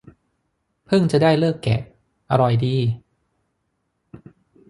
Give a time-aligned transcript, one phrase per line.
[0.85, 1.81] เพิ่งจะได้ฤกษ์แกะ
[2.31, 2.75] อร่อยดี